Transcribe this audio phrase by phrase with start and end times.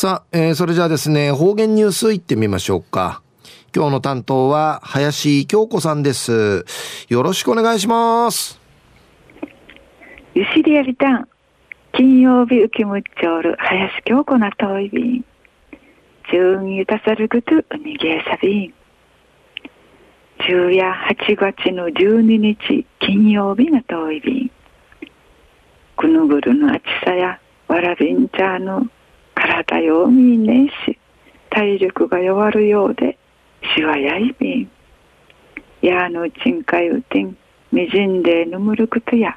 [0.00, 3.20] さあ、えー、それじゃあですね、方言ニュースいってみましょうか。
[3.76, 6.64] 今日の担当は林京子さんです。
[7.10, 8.58] よろしくお願いします。
[10.32, 11.28] ゆしりやりたん。
[11.92, 15.24] 金曜日浮きむっちょる林京子なといびん。
[16.32, 18.74] 順ゆたさるぐとうにげさびん。
[20.46, 24.50] 昼夜8月の12日金曜日なといびん。
[25.98, 27.38] くぬぐるのあちさや
[27.68, 28.88] わらびんちゃの
[29.50, 30.98] 体よみんねし、
[31.50, 33.18] 体力が弱るようで、
[33.74, 34.70] しわやいびん。
[35.82, 37.36] やあのうちんかいうてん、
[37.72, 39.36] みじんでぬむることや、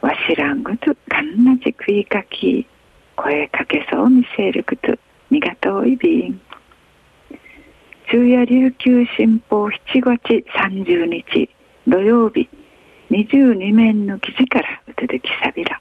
[0.00, 2.66] わしらんぐとかんなじくいかき、
[3.16, 4.96] 声かけそう見せること、
[5.30, 6.40] にがとういびん。
[8.06, 9.70] 昼夜琉球新報7
[10.02, 11.48] 月30日
[11.86, 12.48] 土曜日
[13.10, 15.80] 22面の記事からうつづきさびら。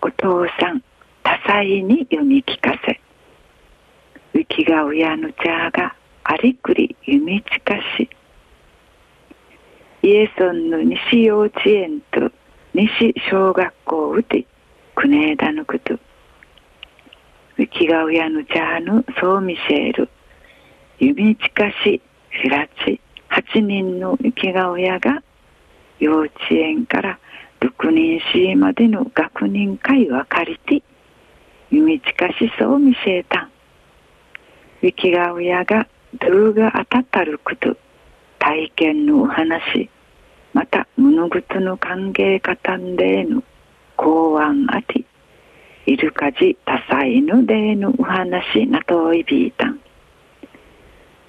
[0.00, 0.82] お父さん、
[1.28, 2.98] 多彩に読み聞かせ。
[4.32, 8.08] 雪が親の茶がありくり弓近し。
[10.00, 12.32] イエソンの西幼稚園と
[12.72, 14.46] 西小学校うて
[14.94, 15.98] 国枝のこと。
[17.58, 20.08] 雪が親の茶のソーミシェール
[20.98, 25.22] 弓近しフィラチ8人の雪が親が
[25.98, 27.18] 幼稚園から
[27.60, 30.82] 6人市までの学年会分かりて。
[31.70, 33.50] 弓近しそう見せたん。
[34.82, 35.86] ウキガウヤが
[36.18, 37.76] ドゥが当たたること
[38.38, 39.90] 体験のお話
[40.54, 43.42] また物事の歓迎方んでの
[43.96, 45.04] 公安あて
[45.86, 49.80] イルカジ多彩のでのお話なといびいたん。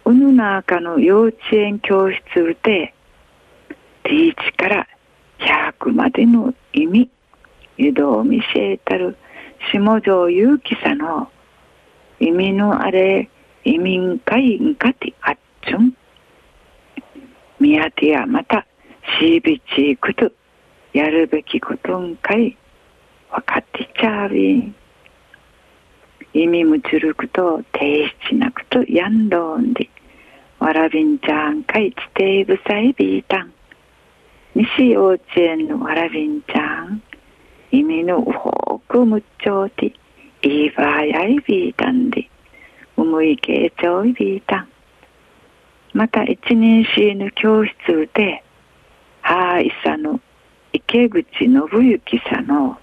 [0.05, 2.93] うぬなあかの幼稚園教室うて
[4.03, 4.87] ティーチから
[5.39, 7.09] 100までの意味
[7.77, 9.17] 湯道見せたる
[9.71, 11.29] 下条勇気さの
[12.19, 13.29] 意味のあれ
[13.63, 15.93] 移民会んかてあっちゅん。
[17.59, 18.65] 宮手やまた
[19.19, 20.31] しびちくと
[20.93, 22.57] やるべきことんかい
[23.29, 24.73] わかってちゃうび。
[26.33, 29.89] 意味むつるくと提出なくとやんどんで
[30.59, 33.53] わらびんちゃんかいちていぶさいびいたん。
[34.55, 37.01] 西幼稚園のわらびんちゃん。
[37.71, 39.93] 意味のほくむっちょうて
[40.41, 42.29] いばやいびいたんで。
[42.99, 44.69] うむいけちょいびいたん
[45.93, 47.73] また一年生の教室
[48.13, 48.43] で
[49.21, 50.19] はーいさの
[50.73, 52.77] 池口信之さの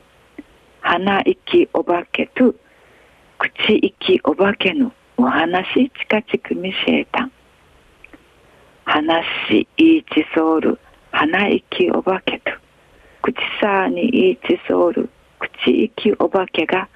[0.81, 2.55] 鼻息お化けと
[3.39, 7.33] 口息お化けのお話近々見せたん
[8.87, 10.79] 話いちソウル
[11.11, 12.53] 鼻息お化けと
[13.27, 15.11] 口さにいちソウル
[15.41, 16.89] 口息お化けが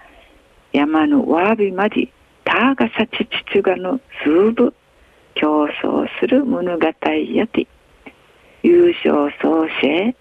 [0.72, 2.08] 山のわびまで
[2.44, 4.72] たがさちちつがのすうぶ
[5.34, 7.66] 競争する物語やて。
[8.62, 10.14] 優勝創生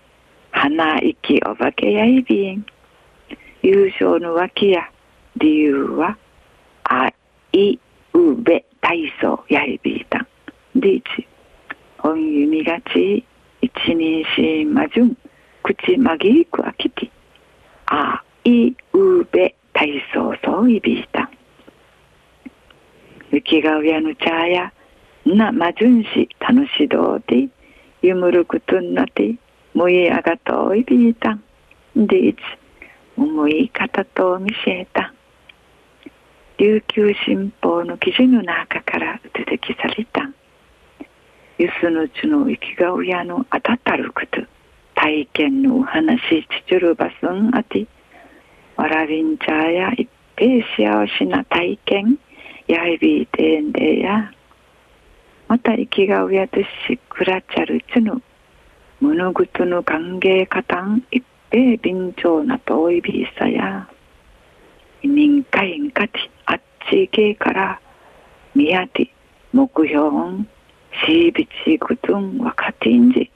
[0.50, 2.66] 花息お化けやいびん。
[3.62, 4.90] 優勝の脇や
[5.38, 6.18] 理由は
[6.86, 7.14] あ
[7.52, 7.78] い
[8.16, 10.28] うべ体操やいびいたん。
[10.74, 11.28] でいち。
[12.00, 13.24] 本弓がち
[13.62, 15.18] 一人しまじゅん。
[15.69, 17.12] 口まぎくあきて
[17.85, 21.30] あいうべ体操そういびいた。
[23.31, 24.74] 雪が上の茶や
[25.25, 27.47] なまじゅんし楽しどうて
[28.02, 29.35] ゆむるくとんなて
[29.75, 31.38] もいあがといびいた。
[31.96, 32.40] でいち
[33.16, 35.13] 思い方と見せた。
[36.58, 40.31] 琉球新報の記事の中から出てきされた。
[41.59, 44.41] ゆすのちの生きが親のあたたること
[45.01, 47.87] 体験のお話ちちゅるばすんあて
[48.75, 52.19] わらびんちゃや一平幸せな体験
[52.67, 54.29] やいびいてんでや
[55.47, 58.21] また生きが親としくらちゃるちぬ
[58.99, 63.87] 物事の歓迎方ん一平便長な遠いびいさや
[65.01, 66.11] 移民会んかち
[66.45, 66.61] あっ
[66.91, 67.79] ちけから
[68.53, 69.09] みやて
[69.53, 70.45] 目標ん
[71.07, 73.31] しびちくとんわかてんじ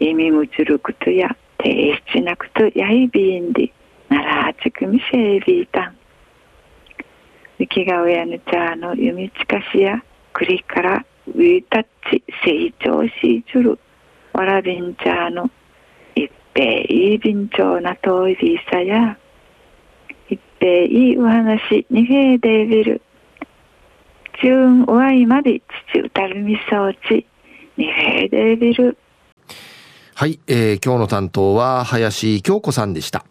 [0.00, 3.72] 意味むつるくとや提出なくとやいびんで
[4.08, 5.96] ならちくみせいびいたん。
[7.58, 10.02] 雪が親の茶の弓近しや
[10.32, 13.78] 栗からウィタッチ成長しちゅる。
[14.32, 15.50] わらびん茶の
[16.14, 19.18] 一平いいびんちょうなといびいさや
[20.28, 23.02] 一平いいお話にへでびる。
[24.40, 25.60] 中おわいまで
[25.92, 27.26] 父うたるみそうち
[27.76, 28.96] にへでびる。
[30.18, 33.24] はい、えー、今日の担当は林京子さんでした。